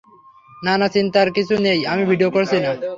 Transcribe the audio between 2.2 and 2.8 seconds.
করছি না।